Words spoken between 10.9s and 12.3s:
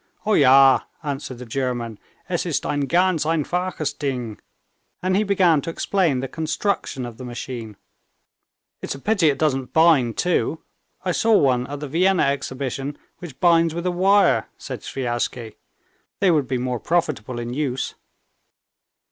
I saw one at the Vienna